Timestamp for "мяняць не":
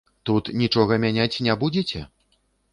1.05-1.59